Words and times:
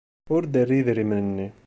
Ur 0.35 0.43
d-terri 0.45 0.77
idrimen-nni. 0.79 1.47